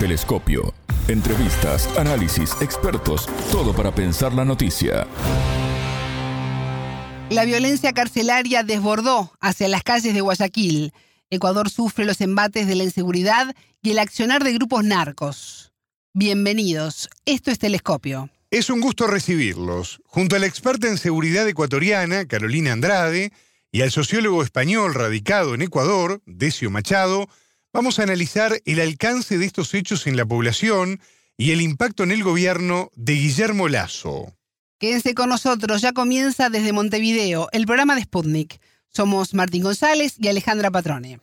[0.00, 0.72] Telescopio.
[1.08, 5.06] Entrevistas, análisis, expertos, todo para pensar la noticia.
[7.28, 10.94] La violencia carcelaria desbordó hacia las calles de Guayaquil.
[11.28, 15.74] Ecuador sufre los embates de la inseguridad y el accionar de grupos narcos.
[16.14, 18.30] Bienvenidos, esto es Telescopio.
[18.50, 20.00] Es un gusto recibirlos.
[20.06, 23.32] Junto a la experta en seguridad ecuatoriana, Carolina Andrade,
[23.70, 27.28] y al sociólogo español radicado en Ecuador, Decio Machado,
[27.72, 31.00] vamos a analizar el alcance de estos hechos en la población
[31.36, 34.34] y el impacto en el gobierno de Guillermo Lazo.
[34.78, 38.60] Quédense con nosotros, ya comienza desde Montevideo el programa de Sputnik.
[38.88, 41.20] Somos Martín González y Alejandra Patrone.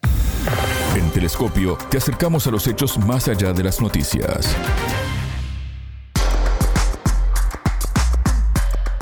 [0.95, 4.55] En Telescopio te acercamos a los hechos más allá de las noticias.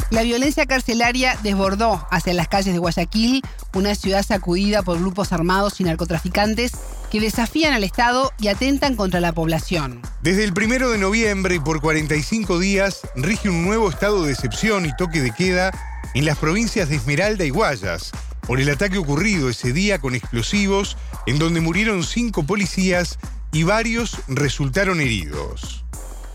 [0.10, 3.42] La violencia carcelaria desbordó hacia las calles de Guayaquil,
[3.74, 6.72] una ciudad sacudida por grupos armados y narcotraficantes
[7.12, 10.02] que desafían al Estado y atentan contra la población.
[10.22, 14.86] Desde el primero de noviembre y por 45 días rige un nuevo estado de excepción
[14.86, 15.72] y toque de queda
[16.14, 18.12] en las provincias de Esmeralda y Guayas
[18.48, 23.18] por el ataque ocurrido ese día con explosivos en donde murieron cinco policías
[23.52, 25.84] y varios resultaron heridos.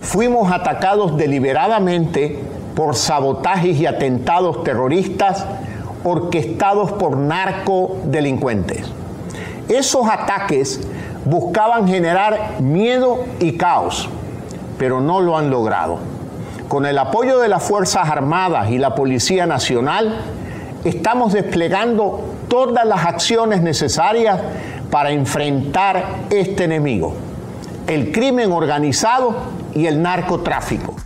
[0.01, 2.39] Fuimos atacados deliberadamente
[2.75, 5.45] por sabotajes y atentados terroristas
[6.05, 8.91] orquestados por narcodelincuentes.
[9.71, 10.81] Esos ataques
[11.25, 14.09] buscaban generar miedo y caos,
[14.79, 16.01] pero no lo han logrado.
[16.67, 20.23] Con el apoyo de las Fuerzas Armadas y la Policía Nacional,
[20.85, 24.41] estamos desplegando todas las acciones necesarias
[24.91, 27.15] para enfrentar este enemigo,
[27.87, 29.37] el crimen organizado
[29.73, 30.97] y el narcotráfico.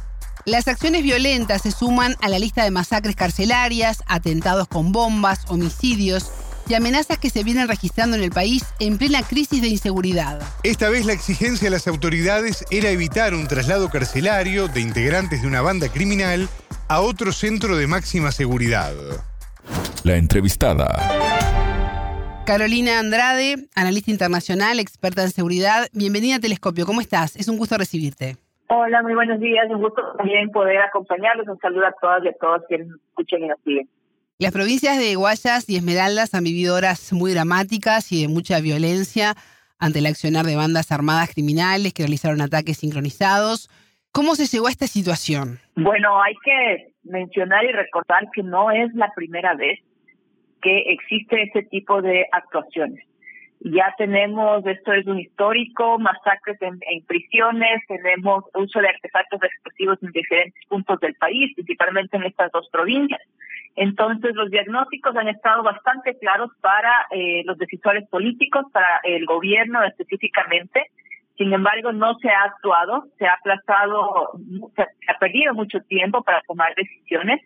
[0.47, 6.31] Las acciones violentas se suman a la lista de masacres carcelarias, atentados con bombas, homicidios,
[6.69, 10.41] y amenazas que se vienen registrando en el país en plena crisis de inseguridad.
[10.63, 15.49] Esta vez la exigencia de las autoridades era evitar un traslado carcelario de integrantes de
[15.49, 16.49] una banda criminal
[16.89, 18.93] a otro centro de máxima seguridad.
[20.05, 20.99] La entrevistada.
[22.45, 25.89] Carolina Andrade, analista internacional, experta en seguridad.
[25.95, 26.85] Bienvenida a Telescopio.
[26.85, 27.37] ¿Cómo estás?
[27.37, 28.37] Es un gusto recibirte.
[28.69, 29.65] Hola, muy buenos días.
[29.71, 31.49] Un gusto también poder acompañarlos.
[31.49, 33.89] Un saludo a todas y a todos quienes escuchen y nos siguen.
[34.41, 39.35] Las provincias de Guayas y Esmeraldas han vivido horas muy dramáticas y de mucha violencia
[39.79, 43.71] ante el accionar de bandas armadas criminales que realizaron ataques sincronizados.
[44.11, 45.61] ¿Cómo se llegó a esta situación?
[45.77, 49.79] Bueno, hay que mencionar y recordar que no es la primera vez
[50.61, 53.07] que existe este tipo de actuaciones.
[53.61, 60.11] Ya tenemos, esto es un histórico, masacres en, prisiones, tenemos uso de artefactos explosivos en
[60.11, 63.21] diferentes puntos del país, principalmente en estas dos provincias.
[63.77, 69.83] Entonces, los diagnósticos han estado bastante claros para eh, los decisores políticos, para el gobierno
[69.83, 70.87] específicamente.
[71.37, 74.31] Sin embargo, no se ha actuado, se ha aplazado,
[74.77, 77.41] se ha perdido mucho tiempo para tomar decisiones.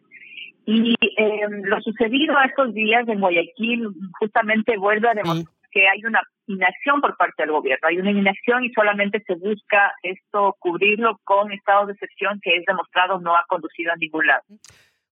[0.66, 3.88] Y eh, lo sucedido estos días en Guayaquil
[4.18, 7.88] justamente vuelve a demostrar que hay una inacción por parte del gobierno.
[7.88, 12.64] Hay una inacción y solamente se busca esto cubrirlo con estado de excepción que es
[12.66, 14.44] demostrado no ha conducido a ningún lado.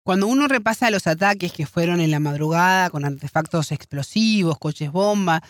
[0.07, 5.43] Cuando uno repasa los ataques que fueron en la madrugada con artefactos explosivos, coches bomba,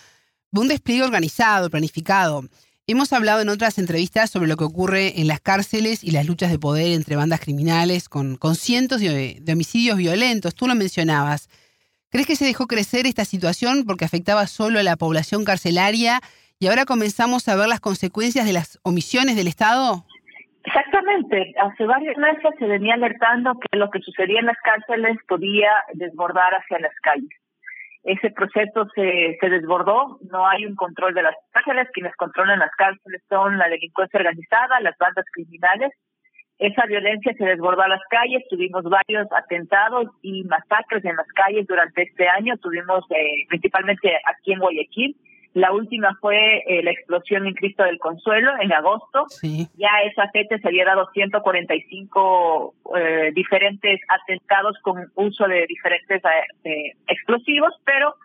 [0.50, 2.42] un despliegue organizado, planificado.
[2.86, 6.50] Hemos hablado en otras entrevistas sobre lo que ocurre en las cárceles y las luchas
[6.50, 10.54] de poder entre bandas criminales con, cientos de, de homicidios violentos.
[10.54, 11.50] Tú lo mencionabas.
[12.08, 16.22] ¿Crees que se dejó crecer esta situación porque afectaba solo a la población carcelaria
[16.58, 20.06] y ahora comenzamos a ver las consecuencias de las omisiones del Estado?
[20.66, 21.54] Exactamente.
[21.60, 26.54] Hace varios meses se venía alertando que lo que sucedía en las cárceles podía desbordar
[26.54, 27.30] hacia las calles.
[28.02, 32.70] Ese proceso se, se desbordó, no hay un control de las cárceles, quienes controlan las
[32.76, 35.92] cárceles son la delincuencia organizada, las bandas criminales.
[36.58, 41.66] Esa violencia se desbordó a las calles, tuvimos varios atentados y masacres en las calles
[41.66, 45.16] durante este año, tuvimos eh, principalmente aquí en Guayaquil,
[45.56, 49.24] la última fue eh, la explosión en Cristo del Consuelo en agosto.
[49.28, 49.66] Sí.
[49.78, 56.20] Ya esa fecha se había dado 145 eh, diferentes atentados con uso de diferentes
[56.64, 58.16] eh, explosivos, pero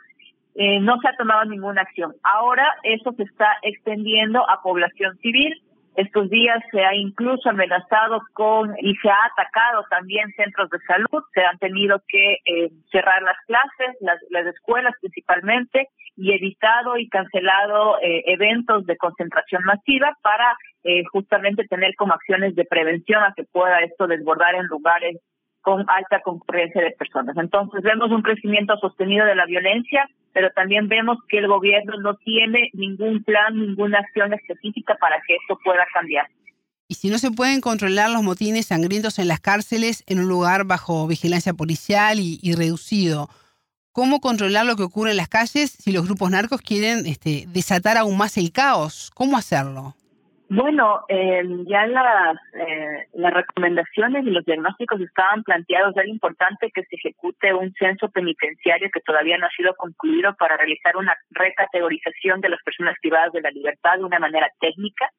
[0.56, 2.13] eh, no se ha tomado ninguna acción.
[2.22, 5.54] Ahora eso se está extendiendo a población civil.
[5.95, 11.24] Estos días se ha incluso amenazado con y se ha atacado también centros de salud.
[11.33, 17.08] Se han tenido que eh, cerrar las clases, las, las escuelas principalmente y evitado y
[17.10, 23.34] cancelado eh, eventos de concentración masiva para eh, justamente tener como acciones de prevención a
[23.36, 25.18] que pueda esto desbordar en lugares
[25.62, 27.38] con alta concurrencia de personas.
[27.38, 32.16] Entonces vemos un crecimiento sostenido de la violencia pero también vemos que el gobierno no
[32.18, 36.28] tiene ningún plan, ninguna acción específica para que esto pueda cambiar.
[36.88, 40.66] Y si no se pueden controlar los motines sangrientos en las cárceles en un lugar
[40.66, 43.30] bajo vigilancia policial y, reducido,
[43.92, 47.98] ¿cómo controlar lo que ocurre en las calles si los grupos narcos quieren este, desatar
[47.98, 49.12] aún más el caos?
[49.14, 49.96] ¿Cómo hacerlo?
[50.54, 55.96] Bueno, eh, ya las, eh, las recomendaciones y los diagnósticos estaban planteados.
[55.96, 60.58] Era importante que se ejecute un censo penitenciario que todavía no ha sido concluido para
[60.58, 65.10] realizar una recategorización de las personas privadas de la libertad de una manera técnica.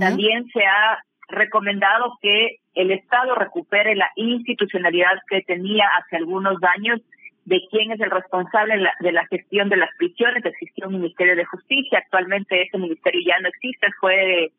[0.00, 0.98] También se ha
[1.28, 7.00] recomendado que el Estado recupere la institucionalidad que tenía hace algunos años
[7.44, 10.44] de quién es el responsable de la, gestión de las prisiones.
[10.44, 14.52] Existía un Ministerio de Justicia, actualmente ese ministerio ya no existe, fue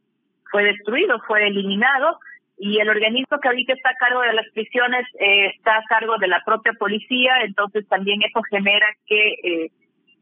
[0.51, 2.19] fue destruido, fue eliminado
[2.59, 6.18] y el organismo que ahorita está a cargo de las prisiones eh, está a cargo
[6.19, 9.71] de la propia policía, entonces también eso genera que eh,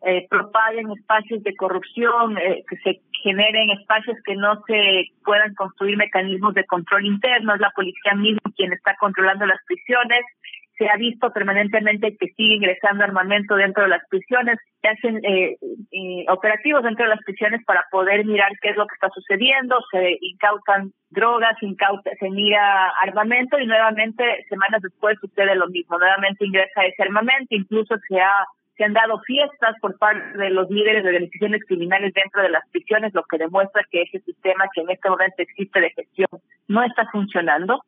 [0.04, 5.96] eh, propaguen espacios de corrupción, eh, que se generen espacios que no se puedan construir
[5.96, 10.26] mecanismos de control interno, es la policía misma quien está controlando las prisiones,
[10.82, 15.56] se ha visto permanentemente que sigue ingresando armamento dentro de las prisiones, se hacen eh,
[16.28, 20.18] operativos dentro de las prisiones para poder mirar qué es lo que está sucediendo, se
[20.22, 26.84] incautan drogas, incauta, se mira armamento y nuevamente semanas después sucede lo mismo, nuevamente ingresa
[26.84, 28.48] ese armamento, incluso se ha
[28.78, 32.68] se han dado fiestas por parte de los líderes de organizaciones criminales dentro de las
[32.72, 36.30] prisiones, lo que demuestra que ese sistema que en este momento existe de gestión
[36.68, 37.84] no está funcionando.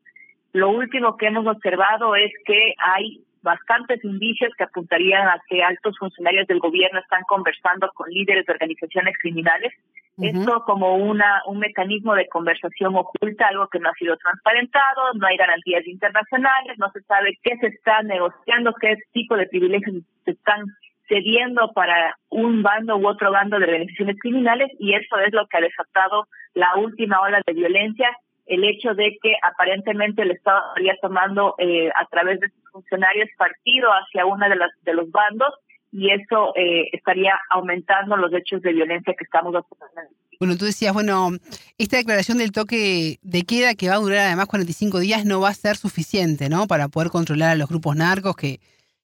[0.54, 5.98] Lo último que hemos observado es que hay bastantes indicios que apuntarían a que altos
[6.00, 9.74] funcionarios del gobierno están conversando con líderes de organizaciones criminales.
[10.22, 15.26] Esto como una un mecanismo de conversación oculta, algo que no ha sido transparentado, no
[15.26, 20.32] hay garantías internacionales, no se sabe qué se está negociando, qué tipo de privilegios se
[20.32, 20.66] están
[21.08, 25.58] cediendo para un bando u otro bando de organizaciones criminales y eso es lo que
[25.58, 30.98] ha desatado la última ola de violencia el hecho de que aparentemente el Estado estaría
[31.02, 35.54] tomando eh, a través de sus funcionarios partido hacia una de de los bandos
[35.94, 40.12] y eso eh, estaría aumentando los hechos de violencia que estamos observando.
[40.40, 41.30] Bueno, tú decías, bueno,
[41.78, 45.50] esta declaración del toque de queda que va a durar además 45 días no va
[45.50, 46.66] a ser suficiente, ¿no?
[46.66, 48.60] Para poder controlar a los grupos narcos que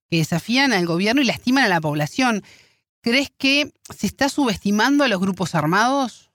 [0.09, 2.41] desafían al gobierno y lastiman a la población.
[3.01, 6.28] ¿Crees que se está subestimando a los grupos armados?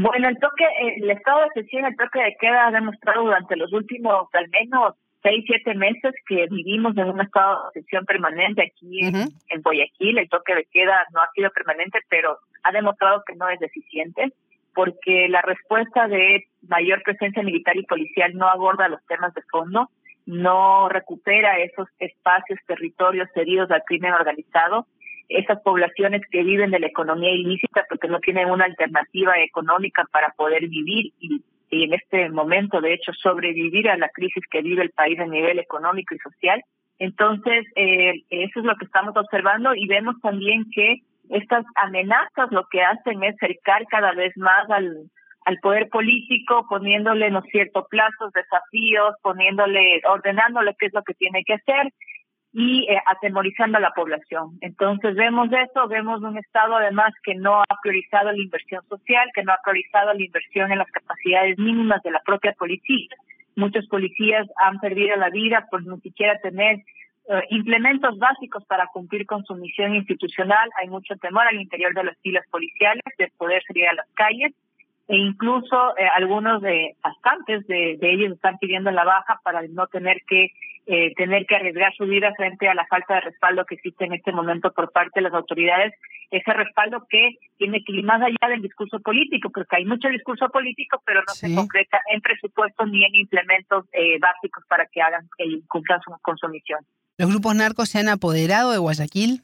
[0.00, 3.72] Bueno, el toque, el estado de excepción, el toque de queda ha demostrado durante los
[3.72, 9.00] últimos al menos seis, siete meses que vivimos en un estado de excepción permanente aquí
[9.00, 10.18] en, Guayaquil.
[10.18, 14.32] El toque de queda no ha sido permanente, pero ha demostrado que no es deficiente
[14.72, 19.90] porque la respuesta de mayor presencia militar y policial no aborda los temas de fondo,
[20.26, 24.86] no recupera esos espacios, territorios cedidos al crimen organizado
[25.28, 30.32] esas poblaciones que viven de la economía ilícita porque no tienen una alternativa económica para
[30.36, 34.90] poder vivir y, en este momento, de hecho, sobrevivir a la crisis que vive el
[34.90, 36.62] país a nivel económico y social.
[36.98, 42.66] Entonces, eh, eso es lo que estamos observando y vemos también que estas amenazas lo
[42.70, 45.10] que hacen es cercar cada vez más al,
[45.44, 51.44] al poder político, poniéndole, ¿no cierto?, plazos, desafíos, poniéndole, ordenándole qué es lo que tiene
[51.44, 51.92] que hacer
[52.52, 54.58] y eh, atemorizando a la población.
[54.60, 59.42] Entonces vemos eso, vemos un Estado además que no ha priorizado la inversión social, que
[59.42, 63.08] no ha priorizado la inversión en las capacidades mínimas de la propia policía.
[63.56, 66.76] Muchos policías han perdido la vida por ni siquiera tener
[67.30, 70.70] eh, implementos básicos para cumplir con su misión institucional.
[70.80, 74.54] Hay mucho temor al interior de las filas policiales de poder salir a las calles
[75.08, 79.86] e incluso eh, algunos de bastantes de, de ellos están pidiendo la baja para no
[79.88, 80.48] tener que
[80.90, 84.14] eh, tener que arriesgar su vida frente a la falta de respaldo que existe en
[84.14, 85.92] este momento por parte de las autoridades,
[86.30, 90.48] ese respaldo que tiene que ir más allá del discurso político, porque hay mucho discurso
[90.48, 95.28] político, pero no se concreta en presupuestos ni en implementos eh, básicos para que hagan
[95.36, 96.80] que cumplan su, con su misión.
[97.18, 99.42] ¿Los grupos narcos se han apoderado de Guayaquil?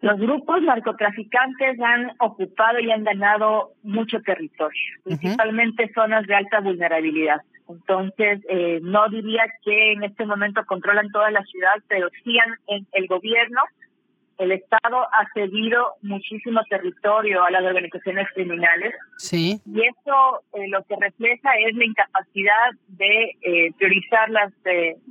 [0.00, 7.40] Los grupos narcotraficantes han ocupado y han ganado mucho territorio, principalmente zonas de alta vulnerabilidad.
[7.68, 12.36] Entonces, eh, no diría que en este momento controlan toda la ciudad, pero sí
[12.68, 13.60] en el gobierno,
[14.38, 18.94] el Estado ha cedido muchísimo territorio a las organizaciones criminales.
[19.16, 19.60] Sí.
[19.66, 24.52] Y eso eh, lo que refleja es la incapacidad de eh, priorizar las,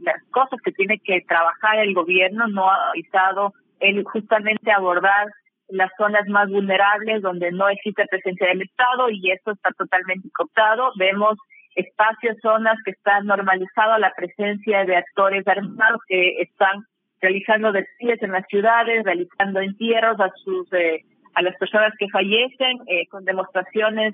[0.01, 5.27] las cosas que tiene que trabajar el gobierno, no ha priorizado el justamente abordar
[5.69, 10.91] las zonas más vulnerables donde no existe presencia del Estado y eso está totalmente cooptado.
[10.97, 11.37] Vemos
[11.75, 16.83] espacios, zonas que están normalizados la presencia de actores armados que están
[17.21, 21.03] realizando desfiles en las ciudades, realizando entierros a sus eh,
[21.33, 24.11] a las personas que fallecen, eh, con demostraciones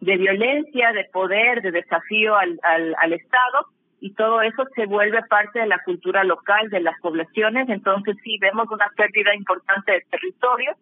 [0.00, 3.66] de violencia, de poder, de desafío al, al, al Estado
[4.04, 8.36] y todo eso se vuelve parte de la cultura local de las poblaciones, entonces sí
[8.38, 10.72] vemos una pérdida importante de territorio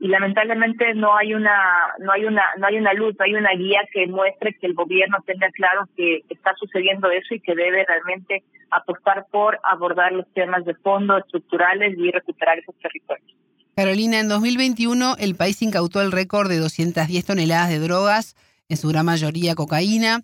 [0.00, 1.60] y lamentablemente no hay una
[2.00, 4.74] no hay una no hay una luz, no hay una guía que muestre que el
[4.74, 10.26] gobierno tenga claro que está sucediendo eso y que debe realmente apostar por abordar los
[10.34, 13.30] temas de fondo estructurales y recuperar esos territorios.
[13.76, 18.34] Carolina, en 2021 el país incautó el récord de 210 toneladas de drogas,
[18.68, 20.22] en su gran mayoría cocaína.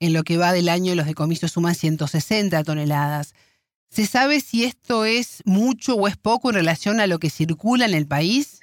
[0.00, 3.34] En lo que va del año, los decomisos suman 160 toneladas.
[3.90, 7.84] ¿Se sabe si esto es mucho o es poco en relación a lo que circula
[7.84, 8.60] en el país?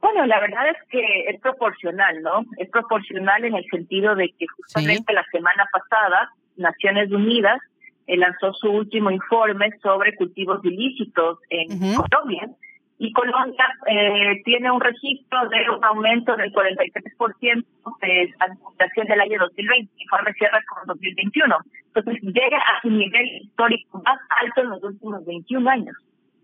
[0.00, 1.00] Bueno, la verdad es que
[1.30, 2.44] es proporcional, ¿no?
[2.58, 7.58] Es proporcional en el sentido de que justamente la semana pasada Naciones Unidas
[8.06, 12.50] eh, lanzó su último informe sobre cultivos ilícitos en Colombia
[12.98, 17.64] y Colombia eh, tiene un registro de un aumento del 43%
[18.00, 21.56] de la administración del año 2020, informe cierra con 2021.
[21.86, 25.96] Entonces llega a su nivel histórico más alto en los últimos 21 años.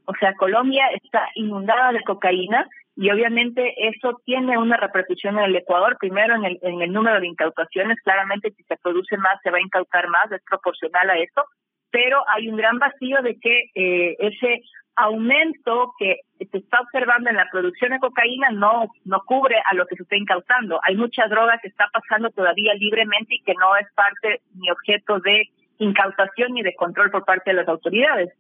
[0.07, 2.67] O sea, Colombia está inundada de cocaína
[2.97, 7.21] y obviamente eso tiene una repercusión en el Ecuador, primero en el, en el número
[7.21, 11.19] de incautaciones, claramente si se produce más se va a incautar más, es proporcional a
[11.19, 11.45] eso,
[11.91, 14.63] pero hay un gran vacío de que eh, ese
[15.03, 19.87] aumento que se está observando en la producción de cocaína no, no cubre a lo
[19.87, 20.81] que se está incautando.
[20.83, 25.21] Hay mucha droga que está pasando todavía libremente y que no es parte ni objeto
[25.21, 28.31] de incautación ni de control por parte de las autoridades.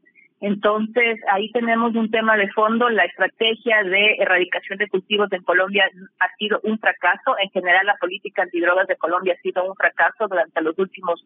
[0.40, 2.88] Entonces, ahí tenemos un tema de fondo.
[2.88, 5.84] La estrategia de erradicación de cultivos en Colombia
[6.18, 7.36] ha sido un fracaso.
[7.42, 11.22] En general, la política antidrogas de Colombia ha sido un fracaso durante los últimos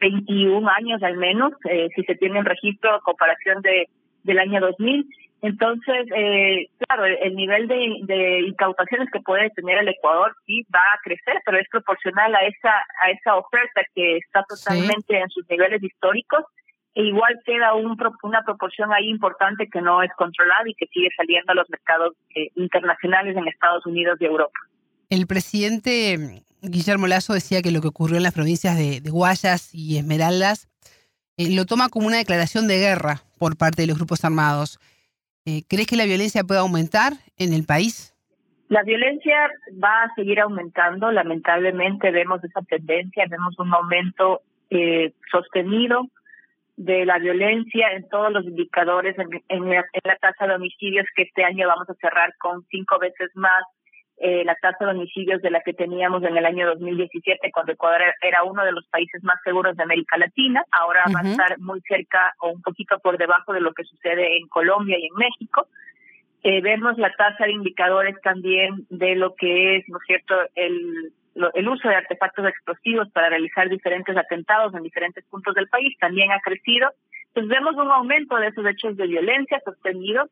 [0.00, 3.88] 21 años al menos, eh, si se tiene un registro a comparación de
[4.28, 5.08] del año 2000.
[5.40, 10.80] Entonces, eh, claro, el nivel de, de, incautaciones que puede tener el Ecuador sí va
[10.80, 15.48] a crecer, pero es proporcional a esa a esa oferta que está totalmente en sus
[15.48, 16.44] niveles históricos.
[16.94, 21.08] E igual queda un, una proporción ahí importante que no es controlada y que sigue
[21.16, 24.58] saliendo a los mercados eh, internacionales en Estados Unidos y Europa.
[25.08, 29.72] El presidente Guillermo Lazo decía que lo que ocurrió en las provincias de, de Guayas
[29.72, 30.68] y Esmeraldas
[31.36, 34.78] eh, lo toma como una declaración de guerra por parte de los grupos armados.
[35.46, 38.14] Eh, ¿Crees que la violencia puede aumentar en el país?
[38.68, 39.50] La violencia
[39.82, 41.10] va a seguir aumentando.
[41.10, 46.02] Lamentablemente vemos esa tendencia, vemos un aumento eh, sostenido
[46.76, 51.22] de la violencia en todos los indicadores en, en, en la tasa de homicidios que
[51.22, 53.64] este año vamos a cerrar con cinco veces más
[54.20, 58.02] eh, la tasa de homicidios de la que teníamos en el año 2017, cuando Ecuador
[58.20, 60.64] era uno de los países más seguros de América Latina.
[60.72, 64.36] Ahora va a estar muy cerca o un poquito por debajo de lo que sucede
[64.36, 65.68] en Colombia y en México.
[66.42, 71.12] Eh, vemos la tasa de indicadores también de lo que es, ¿no es cierto?, el,
[71.54, 76.32] el uso de artefactos explosivos para realizar diferentes atentados en diferentes puntos del país también
[76.32, 76.90] ha crecido.
[77.28, 80.28] Entonces vemos un aumento de esos hechos de violencia sostenidos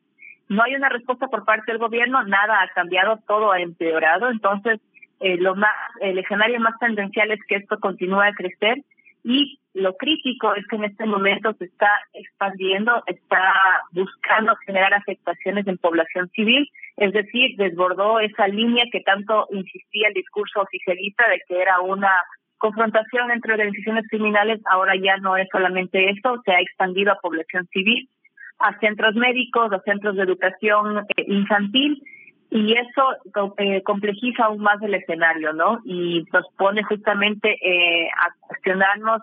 [0.49, 4.29] no hay una respuesta por parte del gobierno, nada ha cambiado, todo ha empeorado.
[4.29, 4.79] Entonces,
[5.19, 8.83] eh, lo más, el escenario más tendencial es que esto continúe a crecer
[9.23, 13.53] y lo crítico es que en este momento se está expandiendo, está
[13.91, 20.13] buscando generar afectaciones en población civil, es decir, desbordó esa línea que tanto insistía el
[20.13, 22.11] discurso oficialista de que era una
[22.57, 27.67] confrontación entre organizaciones criminales, ahora ya no es solamente eso, se ha expandido a población
[27.67, 28.09] civil
[28.59, 32.01] a centros médicos, a centros de educación eh, infantil
[32.49, 35.81] y eso eh, complejiza aún más el escenario, ¿no?
[35.83, 39.21] Y nos pone justamente eh, a cuestionarnos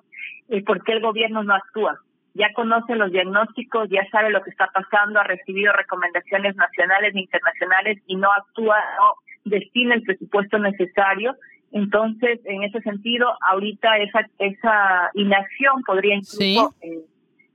[0.67, 1.99] por qué el gobierno no actúa.
[2.35, 7.21] Ya conoce los diagnósticos, ya sabe lo que está pasando, ha recibido recomendaciones nacionales e
[7.21, 9.15] internacionales y no actúa, no
[9.45, 11.35] destina el presupuesto necesario.
[11.73, 16.75] Entonces, en ese sentido, ahorita esa esa inacción podría incluso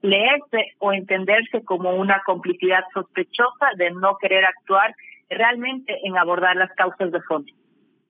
[0.01, 4.95] leerse o entenderse como una complicidad sospechosa de no querer actuar
[5.29, 7.51] realmente en abordar las causas de fondo.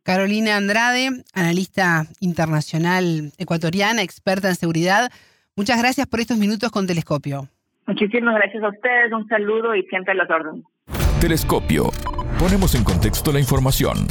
[0.03, 5.11] Carolina Andrade, analista internacional ecuatoriana, experta en seguridad,
[5.55, 7.47] muchas gracias por estos minutos con Telescopio.
[7.85, 10.63] Muchísimas gracias a ustedes, un saludo y siempre a los órdenes.
[11.19, 11.89] Telescopio.
[12.39, 14.07] Ponemos en contexto la información.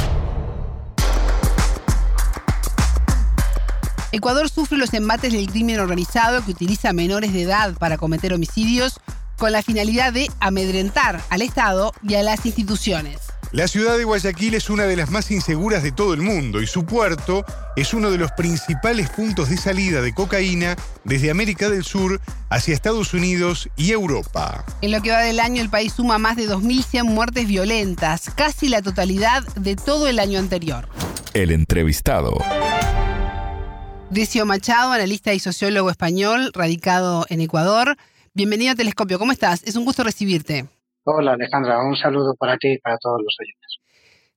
[4.10, 9.00] Ecuador sufre los embates del crimen organizado que utiliza menores de edad para cometer homicidios
[9.36, 13.18] con la finalidad de amedrentar al Estado y a las instituciones.
[13.52, 16.66] La ciudad de Guayaquil es una de las más inseguras de todo el mundo y
[16.66, 17.44] su puerto
[17.76, 22.74] es uno de los principales puntos de salida de cocaína desde América del Sur hacia
[22.74, 24.64] Estados Unidos y Europa.
[24.82, 28.68] En lo que va del año, el país suma más de 2.100 muertes violentas, casi
[28.68, 30.86] la totalidad de todo el año anterior.
[31.32, 32.36] El entrevistado.
[34.10, 37.94] Decio Machado, analista y sociólogo español, radicado en Ecuador.
[38.32, 39.62] Bienvenido a Telescopio, ¿cómo estás?
[39.64, 40.66] Es un gusto recibirte.
[41.04, 43.76] Hola Alejandra, un saludo para ti y para todos los oyentes.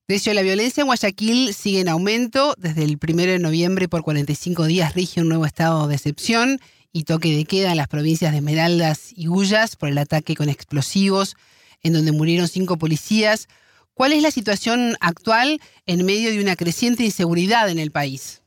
[0.06, 2.54] Decio, la violencia en Guayaquil sigue en aumento.
[2.58, 6.58] Desde el 1 de noviembre por 45 días rige un nuevo estado de excepción
[6.92, 10.50] y toque de queda en las provincias de Esmeraldas y Gullas por el ataque con
[10.50, 11.34] explosivos,
[11.82, 13.48] en donde murieron cinco policías.
[13.94, 18.41] ¿Cuál es la situación actual en medio de una creciente inseguridad en el país?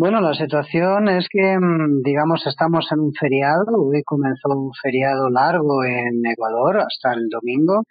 [0.00, 3.64] Bueno, la situación es que, mm, digamos, estamos en un feriado.
[3.76, 7.82] Hoy comenzó un feriado largo en Ecuador hasta el domingo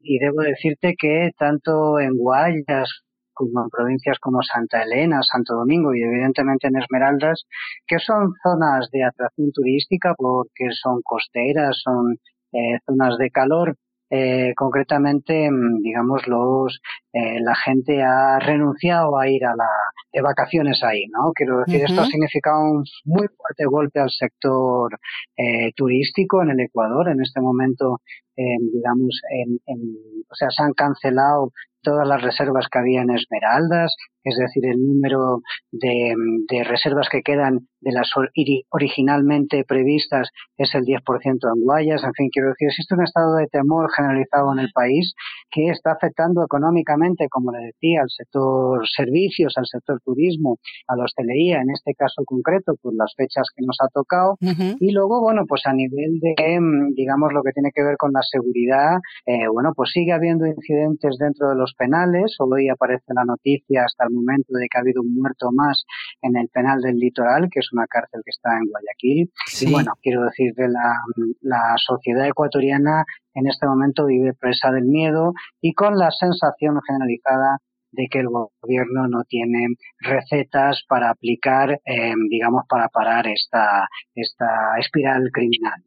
[0.00, 5.94] y debo decirte que tanto en Guayas como en provincias como Santa Elena, Santo Domingo
[5.94, 7.44] y evidentemente en Esmeraldas,
[7.86, 12.18] que son zonas de atracción turística porque son costeras, son
[12.52, 13.76] eh, zonas de calor,
[14.10, 16.78] eh, concretamente, mm, digamos, los
[17.14, 19.70] eh, la gente ha renunciado a ir a la
[20.14, 21.32] de vacaciones ahí, ¿no?
[21.34, 24.96] Quiero decir, esto ha significado un muy fuerte golpe al sector
[25.36, 27.08] eh, turístico en el Ecuador.
[27.08, 28.00] En este momento,
[28.36, 29.80] digamos, en, en,
[30.30, 31.52] o sea, se han cancelado
[31.84, 36.14] todas las reservas que había en Esmeraldas, es decir, el número de,
[36.64, 38.08] reservas que quedan de las
[38.70, 42.02] originalmente previstas es el 10% en Guayas.
[42.02, 45.12] En fin, quiero decir, existe un estado de temor generalizado en el país
[45.50, 50.56] que está afectando económicamente, como le decía, al sector servicios, al sector turismo,
[50.88, 54.38] a la hostelería, en este caso concreto, por las fechas que nos ha tocado.
[54.80, 56.34] Y luego, bueno, pues a nivel de,
[56.96, 61.16] digamos, lo que tiene que ver con la seguridad, eh, bueno, pues sigue habiendo incidentes
[61.18, 62.36] dentro de los penales.
[62.38, 65.84] Hoy aparece la noticia hasta el momento de que ha habido un muerto más
[66.22, 69.30] en el penal del litoral, que es una cárcel que está en Guayaquil.
[69.60, 70.94] Y bueno, quiero decir que la,
[71.40, 73.04] la sociedad ecuatoriana
[73.34, 77.58] en este momento vive presa del miedo y con la sensación generalizada
[77.94, 79.68] de que el gobierno no tiene
[80.00, 85.82] recetas para aplicar, em, digamos, para parar esta, esta espiral criminal.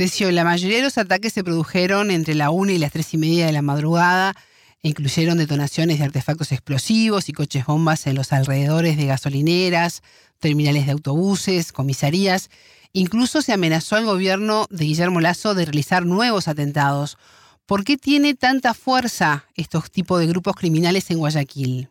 [0.00, 3.18] Decio, la mayoría de los ataques se produjeron entre la una y las tres y
[3.18, 4.34] media de la madrugada
[4.80, 10.02] incluyeron detonaciones de artefactos explosivos y coches bombas en los alrededores de gasolineras,
[10.38, 12.48] terminales de autobuses, comisarías.
[12.94, 17.18] Incluso se amenazó al gobierno de Guillermo Lazo de realizar nuevos atentados.
[17.66, 21.90] ¿Por qué tiene tanta fuerza estos tipos de grupos criminales en Guayaquil?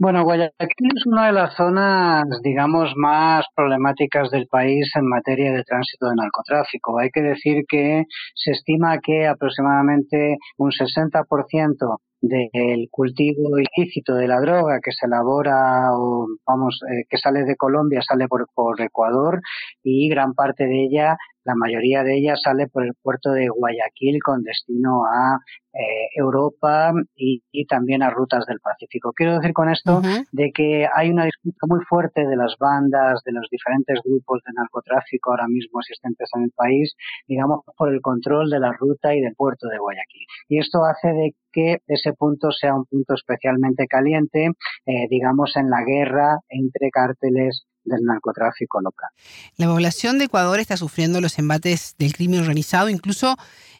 [0.00, 5.64] Bueno, Guayaquil es una de las zonas, digamos, más problemáticas del país en materia de
[5.64, 7.00] tránsito de narcotráfico.
[7.00, 14.40] Hay que decir que se estima que aproximadamente un 60% del cultivo ilícito de la
[14.40, 19.40] droga que se elabora o vamos eh, que sale de Colombia sale por, por Ecuador
[19.84, 21.16] y gran parte de ella
[21.48, 25.38] la mayoría de ella sale por el puerto de Guayaquil con destino a
[25.72, 29.12] eh, Europa y, también a rutas del Pacífico.
[29.14, 30.02] Quiero decir con esto
[30.32, 34.52] de que hay una disputa muy fuerte de las bandas, de los diferentes grupos de
[34.54, 36.94] narcotráfico ahora mismo existentes en el país,
[37.26, 40.26] digamos, por el control de la ruta y del puerto de Guayaquil.
[40.48, 44.50] Y esto hace de que ese punto sea un punto especialmente caliente,
[44.86, 49.08] eh, digamos, en la guerra entre cárteles del narcotráfico local.
[49.56, 53.36] La población de Ecuador está sufriendo los embates del crimen organizado, incluso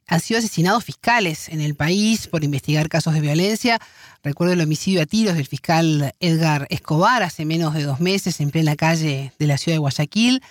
[0.08, 3.78] han sido asesinados fiscales en el país por investigar casos de violencia.
[4.24, 8.50] Recuerdo el homicidio a tiros del fiscal Edgar Escobar hace menos de dos meses en
[8.50, 10.42] plena calle de la ciudad de Guayaquil.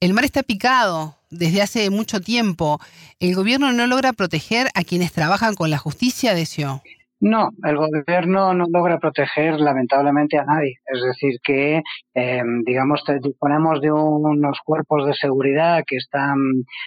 [0.00, 2.80] El mar está picado desde hace mucho tiempo.
[3.20, 6.82] ¿El gobierno no logra proteger a quienes trabajan con la justicia, deseó?
[7.20, 10.74] No, el gobierno no logra proteger lamentablemente a nadie.
[10.84, 11.80] Es decir, que,
[12.12, 16.36] em, digamos, disponemos de unos cuerpos de seguridad que están,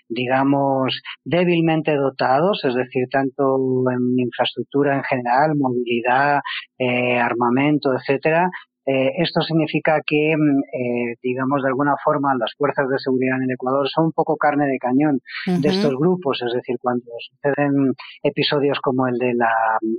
[0.07, 3.57] digamos, débilmente dotados, es decir, tanto
[3.91, 6.41] en infraestructura en general, movilidad,
[6.77, 8.47] eh, armamento, etcétera,
[8.88, 13.43] eh, esto significa que, mm, eh, digamos, de alguna forma las fuerzas de seguridad en
[13.43, 17.93] el Ecuador son un poco carne de cañón de estos grupos, es decir, cuando suceden
[18.23, 19.52] episodios como el de la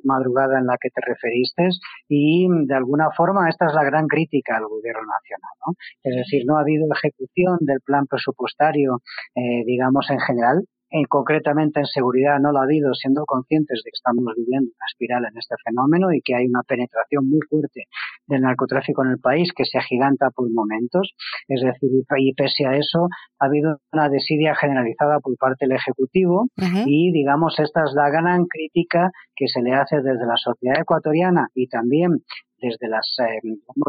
[0.04, 1.68] madrugada en la que te referiste
[2.08, 5.74] y de alguna forma esta es la gran crítica al gobierno nacional, ¿no?
[6.02, 9.02] Es decir, no ha habido ejecución del plan presupuestario,
[9.34, 13.90] eh, digamos, en general, en, concretamente en seguridad no lo ha habido, siendo conscientes de
[13.90, 17.84] que estamos viviendo una espiral en este fenómeno y que hay una penetración muy fuerte
[18.26, 21.12] del narcotráfico en el país que se agiganta por momentos.
[21.48, 26.48] Es decir, y pese a eso, ha habido una desidia generalizada por parte del Ejecutivo
[26.86, 31.48] y, digamos, esta es la gran crítica que se le hace desde la sociedad ecuatoriana
[31.54, 32.22] y también
[32.60, 33.40] desde las eh,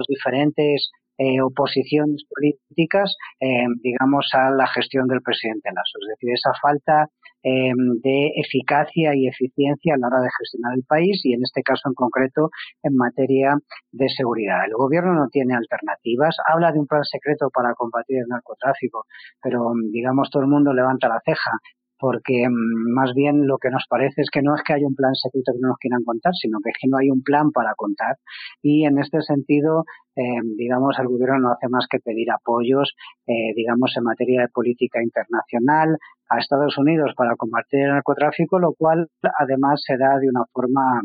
[0.07, 5.99] diferentes eh, oposiciones políticas, eh, digamos, a la gestión del presidente Lasso.
[6.01, 7.09] Es decir, esa falta
[7.43, 11.61] eh, de eficacia y eficiencia a la hora de gestionar el país y, en este
[11.61, 12.49] caso en concreto,
[12.83, 13.57] en materia
[13.91, 14.63] de seguridad.
[14.65, 16.37] El gobierno no tiene alternativas.
[16.47, 19.05] Habla de un plan secreto para combatir el narcotráfico,
[19.41, 21.51] pero, digamos, todo el mundo levanta la ceja
[21.99, 24.95] porque mm, más bien lo que nos parece es que no es que haya un
[24.95, 27.51] plan secreto que no nos quieran contar, sino que es que no hay un plan
[27.51, 28.15] para contar.
[28.63, 29.83] Y en este sentido,
[30.15, 32.95] eh, digamos, el gobierno no hace más que pedir apoyos,
[33.27, 35.97] eh, digamos, en materia de política internacional,
[36.29, 39.07] a Estados Unidos para combatir el narcotráfico, lo cual
[39.39, 41.01] además se da de una forma,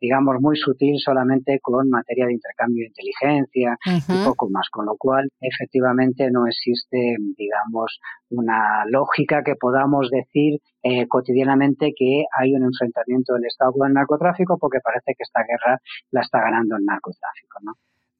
[0.00, 3.76] digamos, muy sutil solamente con materia de intercambio de inteligencia
[4.08, 10.60] y poco más, con lo cual efectivamente no existe, digamos, una lógica que podamos decir
[10.82, 15.42] eh, cotidianamente que hay un enfrentamiento del Estado con el narcotráfico porque parece que esta
[15.42, 15.78] guerra
[16.10, 17.72] la está ganando el narcotráfico, ¿no?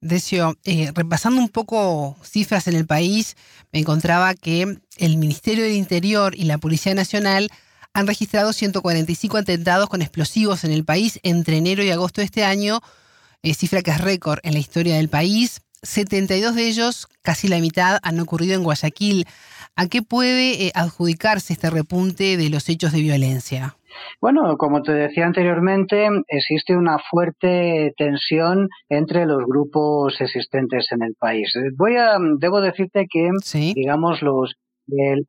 [0.03, 3.37] Decio, eh, repasando un poco cifras en el país,
[3.71, 7.49] me encontraba que el Ministerio del Interior y la Policía Nacional
[7.93, 12.43] han registrado 145 atentados con explosivos en el país entre enero y agosto de este
[12.43, 12.81] año,
[13.43, 15.61] eh, cifra que es récord en la historia del país.
[15.83, 19.25] 72 de ellos, casi la mitad, han ocurrido en Guayaquil.
[19.77, 23.77] ¿A qué puede eh, adjudicarse este repunte de los hechos de violencia?
[24.21, 31.15] Bueno, como te decía anteriormente, existe una fuerte tensión entre los grupos existentes en el
[31.15, 31.53] país.
[31.77, 33.29] Voy a, debo decirte que,
[33.73, 34.55] digamos, los,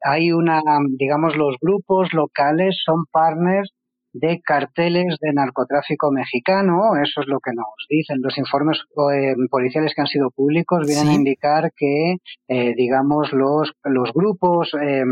[0.05, 0.63] hay una,
[0.99, 3.73] digamos, los grupos locales son partners
[4.15, 8.19] de carteles de narcotráfico mexicano, eso es lo que nos dicen.
[8.23, 8.79] Los informes
[9.13, 12.17] eh, policiales que han sido públicos, vienen a indicar que,
[12.49, 15.03] eh, digamos, los, los grupos, eh,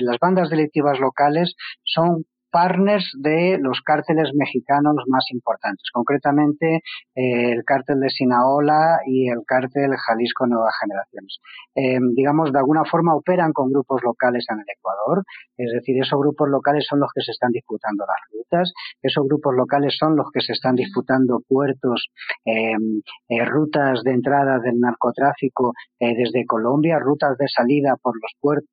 [0.00, 1.54] las bandas delictivas locales
[1.84, 6.82] son partners de los cárteles mexicanos más importantes, concretamente
[7.16, 11.40] eh, el cártel de Sinaola y el cártel Jalisco Nueva Generaciones.
[11.74, 15.24] Eh, digamos, de alguna forma operan con grupos locales en el Ecuador,
[15.58, 19.52] es decir, esos grupos locales son los que se están disputando las rutas, esos grupos
[19.56, 22.06] locales son los que se están disputando puertos,
[22.44, 28.70] eh, rutas de entrada del narcotráfico desde Colombia, rutas de salida por los puertos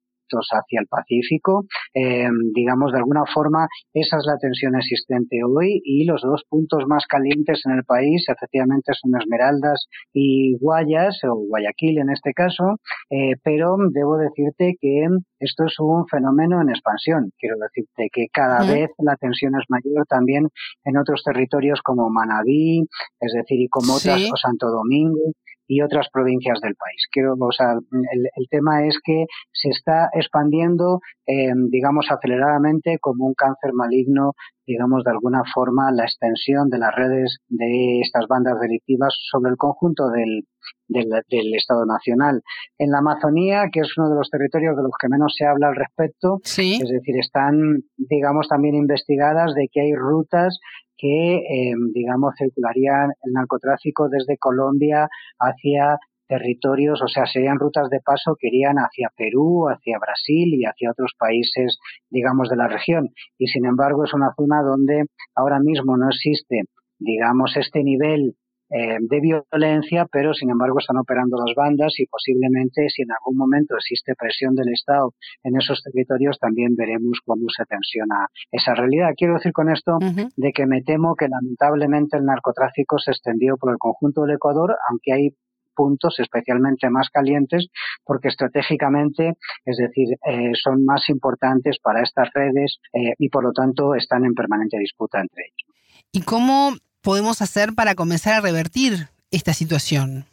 [0.52, 1.66] hacia el Pacífico.
[1.94, 6.84] Eh, digamos, de alguna forma, esa es la tensión existente hoy y los dos puntos
[6.88, 12.80] más calientes en el país, efectivamente, son Esmeraldas y Guayas, o Guayaquil en este caso,
[13.10, 15.08] eh, pero debo decirte que
[15.40, 17.32] esto es un fenómeno en expansión.
[17.38, 20.48] Quiero decirte que cada vez la tensión es mayor también
[20.86, 22.84] en otros territorios como Manabí,
[23.20, 25.34] es decir, y como otras, o Santo Domingo
[25.72, 27.08] y otras provincias del país.
[27.10, 33.34] Quiero, o sea, el, tema es que se está expandiendo, eh, digamos, aceleradamente como un
[33.34, 34.34] cáncer maligno,
[34.68, 39.56] digamos, de alguna forma, la extensión de las redes de estas bandas delictivas sobre el
[39.56, 40.44] conjunto del,
[40.90, 42.42] del, Estado Nacional.
[42.78, 45.70] En la Amazonía, que es uno de los territorios de los que menos se habla
[45.70, 47.56] al respecto, es decir, están,
[47.96, 50.60] digamos, también investigadas de que hay rutas
[51.02, 55.10] que, eh, digamos, circularían el narcotráfico desde Colombia
[55.40, 60.64] hacia territorios, o sea, serían rutas de paso que irían hacia Perú, hacia Brasil y
[60.64, 63.10] hacia otros países, digamos, de la región.
[63.38, 66.62] Y sin embargo, es una zona donde ahora mismo no existe,
[67.00, 68.36] digamos, este nivel
[68.72, 73.38] eh, de violencia, pero sin embargo están operando las bandas y posiblemente si en algún
[73.38, 79.10] momento existe presión del Estado en esos territorios también veremos cómo se tensiona esa realidad.
[79.16, 79.98] Quiero decir con esto
[80.36, 84.76] de que me temo que lamentablemente el narcotráfico se extendió por el conjunto del Ecuador,
[84.90, 85.30] aunque hay
[85.74, 87.68] puntos especialmente más calientes
[88.04, 89.34] porque estratégicamente,
[89.66, 94.26] es decir, eh, son más importantes para estas redes eh, y por lo tanto están
[94.26, 95.72] en permanente disputa entre ellos.
[96.12, 100.26] ¿Y cómo podemos hacer para comenzar a revertir esta situación?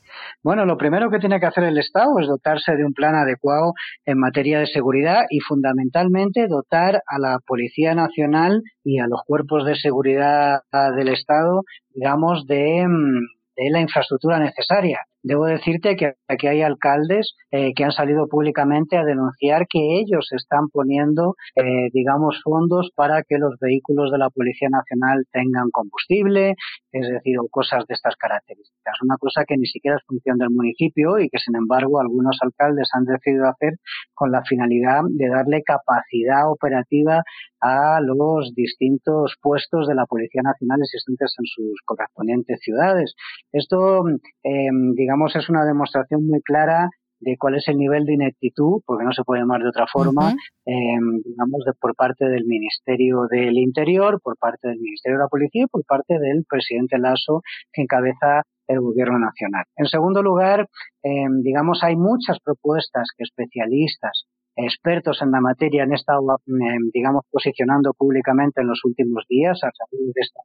[0.42, 3.74] Bueno, lo primero que tiene que hacer el Estado es dotarse de un plan adecuado
[4.04, 9.64] en materia de seguridad y fundamentalmente dotar a la Policía Nacional y a los cuerpos
[9.64, 10.60] de seguridad
[10.96, 11.62] del Estado,
[11.94, 13.26] digamos, de, mm,
[13.56, 15.00] de la infraestructura necesaria.
[15.22, 20.28] Debo decirte que aquí hay alcaldes eh, que han salido públicamente a denunciar que ellos
[20.32, 26.54] están poniendo, eh, digamos, fondos para que los vehículos de la Policía Nacional tengan combustible,
[26.92, 28.77] es decir, o cosas de estas características.
[29.02, 32.88] Una cosa que ni siquiera es función del municipio y que, sin embargo, algunos alcaldes
[32.92, 33.74] han decidido hacer
[34.14, 37.22] con la finalidad de darle capacidad operativa
[37.60, 43.14] a los distintos puestos de la Policía Nacional existentes en sus correspondientes ciudades.
[43.52, 44.04] Esto,
[44.42, 46.88] em, digamos, es una demostración muy clara
[47.20, 50.34] de cuál es el nivel de ineptitud, porque no se puede llamar de otra forma,
[50.64, 55.28] em, digamos, de, por parte del Ministerio del Interior, por parte del Ministerio de la
[55.28, 59.64] Policía y por parte del presidente Lasso, que encabeza el Gobierno Nacional.
[59.76, 60.68] En segundo lugar,
[61.02, 64.24] em, digamos, hay muchas propuestas que especialistas
[64.56, 69.70] expertos en la materia han estado, em, digamos, posicionando públicamente en los últimos días a
[69.70, 70.40] través de esta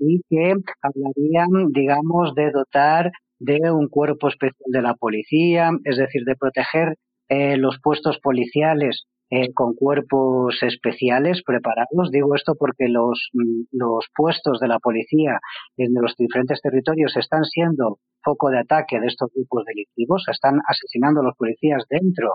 [0.00, 3.10] y que hablarían, digamos, de dotar
[3.40, 6.94] de un cuerpo especial de la policía, es decir, de proteger
[7.28, 12.10] eh, los puestos policiales eh, con cuerpos especiales preparados.
[12.10, 15.38] Digo esto porque los, mm, los puestos de la policía
[15.76, 21.20] en los diferentes territorios están siendo foco de ataque de estos grupos delictivos, están asesinando
[21.20, 22.34] a los policías dentro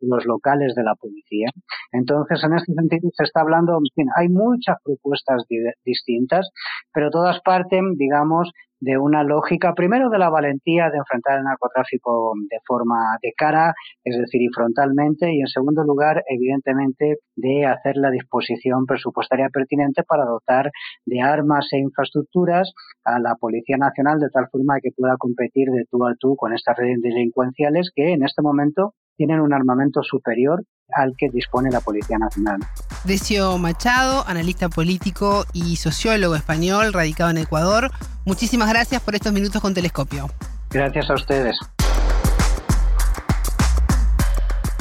[0.00, 1.48] de los locales de la policía.
[1.92, 3.78] Entonces, en este sentido, se está hablando,
[4.16, 5.44] hay muchas propuestas
[5.84, 6.50] distintas,
[6.92, 8.50] pero todas parten, digamos,
[8.84, 13.72] de una lógica, primero de la valentía de enfrentar el narcotráfico de forma de cara,
[14.04, 20.02] es decir, y frontalmente, y en segundo lugar, evidentemente, de hacer la disposición presupuestaria pertinente
[20.02, 20.70] para dotar
[21.06, 22.72] de armas e infraestructuras
[23.04, 26.52] a la Policía Nacional de tal forma que pueda competir de tú a tú con
[26.52, 31.80] estas redes delincuenciales que en este momento tienen un armamento superior al que dispone la
[31.80, 32.60] Policía Nacional.
[33.04, 37.90] Decio Machado, analista político y sociólogo español radicado en Ecuador,
[38.24, 40.30] muchísimas gracias por estos minutos con Telescopio.
[40.70, 41.56] Gracias a ustedes.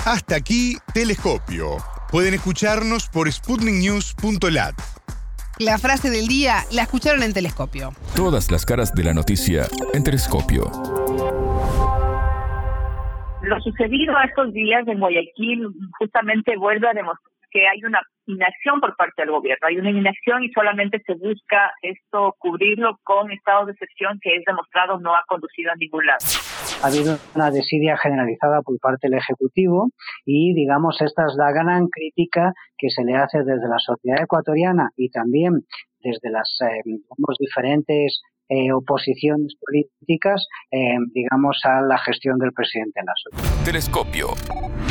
[0.06, 1.78] Hasta aquí Telescopio.
[2.12, 4.76] Pueden escucharnos por sputniknews.lat.
[5.60, 7.94] La frase del día la escucharon en Telescopio.
[8.16, 10.93] Todas las caras de la noticia en Telescopio.
[13.44, 15.68] Lo sucedido estos días en Guayaquil
[16.00, 19.68] justamente vuelve a demostrar que hay una inacción por parte del gobierno.
[19.68, 24.44] Hay una inacción y solamente se busca esto cubrirlo con estados de excepción que es
[24.46, 26.26] demostrado no ha conducido a ningún lado.
[26.82, 29.90] Ha habido una desidia generalizada por parte del Ejecutivo
[30.26, 34.90] y, digamos, esta es la gran crítica que se le hace desde la sociedad ecuatoriana
[34.98, 35.62] y también
[36.00, 36.82] desde las eh,
[37.40, 38.22] diferentes
[38.54, 43.66] eh, oposiciones políticas, eh, digamos, a la gestión del presidente Lasso.
[43.66, 44.28] Telescopio,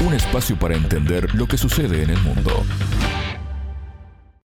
[0.04, 2.50] un espacio para entender lo que sucede en el mundo.